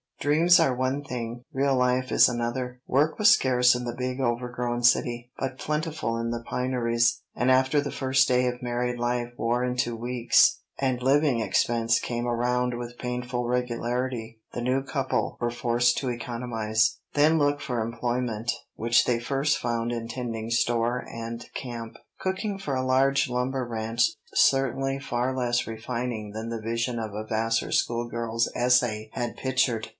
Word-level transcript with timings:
Dreams 0.19 0.59
are 0.59 0.75
one 0.75 1.03
thing, 1.03 1.45
real 1.51 1.75
life 1.75 2.11
is 2.11 2.29
another; 2.29 2.79
work 2.87 3.17
was 3.17 3.29
scarce 3.31 3.73
in 3.73 3.85
the 3.85 3.95
big 3.95 4.19
overgrown 4.19 4.83
city, 4.83 5.31
but 5.39 5.57
plentiful 5.57 6.15
in 6.17 6.29
the 6.29 6.43
pineries; 6.47 7.21
and 7.35 7.49
after 7.51 7.81
the 7.81 7.91
first 7.91 8.27
day 8.27 8.45
of 8.47 8.61
married 8.61 8.99
life 8.99 9.31
wore 9.37 9.63
into 9.63 9.95
weeks, 9.95 10.59
and 10.77 11.01
living 11.01 11.39
expense 11.39 11.99
came 11.99 12.27
around 12.27 12.77
with 12.77 12.99
painful 12.99 13.47
regularity, 13.47 14.39
the 14.53 14.61
new 14.61 14.83
couple 14.83 15.37
were 15.39 15.49
forced 15.51 15.97
to 15.99 16.09
economize, 16.09 16.97
then 17.13 17.37
look 17.39 17.59
for 17.59 17.81
employment, 17.81 18.51
which 18.75 19.05
they 19.05 19.19
first 19.19 19.57
found 19.57 19.91
in 19.91 20.07
tending 20.07 20.51
store 20.51 20.99
and 21.11 21.45
camp, 21.55 21.95
cooking 22.19 22.57
for 22.59 22.75
a 22.75 22.85
large 22.85 23.27
lumber 23.29 23.65
ranch; 23.65 24.11
certainly 24.35 24.99
far 24.99 25.35
less 25.35 25.65
refining 25.65 26.31
than 26.31 26.49
the 26.49 26.61
vision 26.61 26.99
of 26.99 27.13
a 27.13 27.23
Vassar 27.25 27.71
schoolgirl's 27.71 28.49
essay 28.55 29.09
had 29.13 29.35
pictured. 29.35 29.87